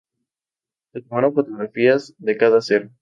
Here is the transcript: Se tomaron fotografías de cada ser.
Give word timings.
Se 0.93 1.03
tomaron 1.03 1.35
fotografías 1.35 2.15
de 2.17 2.35
cada 2.35 2.59
ser. 2.61 2.89